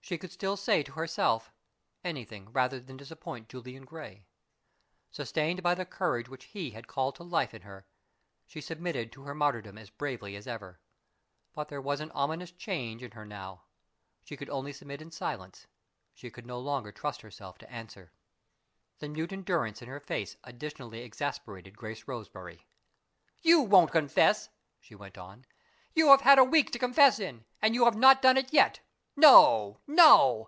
She 0.00 0.16
could 0.16 0.32
still 0.32 0.56
say 0.56 0.82
to 0.84 0.92
herself, 0.92 1.52
"Anything 2.02 2.50
rather 2.50 2.80
than 2.80 2.96
disappoint 2.96 3.50
Julian 3.50 3.84
Gray." 3.84 4.24
Sustained 5.10 5.62
by 5.62 5.74
the 5.74 5.84
courage 5.84 6.30
which 6.30 6.44
he 6.46 6.70
had 6.70 6.88
called 6.88 7.16
to 7.16 7.22
life 7.22 7.52
in 7.52 7.60
her, 7.60 7.84
she 8.46 8.62
submitted 8.62 9.12
to 9.12 9.24
her 9.24 9.34
martyrdom 9.34 9.76
as 9.76 9.90
bravely 9.90 10.34
as 10.34 10.46
ever. 10.46 10.80
But 11.52 11.68
there 11.68 11.82
was 11.82 12.00
an 12.00 12.10
ominous 12.12 12.52
change 12.52 13.02
in 13.02 13.10
her 13.10 13.26
now: 13.26 13.64
she 14.24 14.34
could 14.34 14.48
only 14.48 14.72
submit 14.72 15.02
in 15.02 15.10
silence; 15.10 15.66
she 16.14 16.30
could 16.30 16.46
no 16.46 16.58
longer 16.58 16.90
trust 16.90 17.20
herself 17.20 17.58
to 17.58 17.70
answer. 17.70 18.10
The 19.00 19.10
mute 19.10 19.30
endurance 19.30 19.82
in 19.82 19.88
her 19.90 20.00
face 20.00 20.38
additionally 20.42 21.02
exasperated 21.02 21.76
Grace 21.76 22.08
Roseberry. 22.08 22.66
"You 23.42 23.60
won't 23.60 23.92
confess," 23.92 24.48
she 24.80 24.94
went 24.94 25.18
on. 25.18 25.44
"You 25.94 26.08
have 26.08 26.22
had 26.22 26.38
a 26.38 26.44
week 26.44 26.70
to 26.70 26.78
confess 26.78 27.18
in, 27.18 27.44
and 27.60 27.74
you 27.74 27.84
have 27.84 27.98
not 27.98 28.22
done 28.22 28.38
it 28.38 28.54
yet. 28.54 28.80
No, 29.20 29.80
no! 29.88 30.46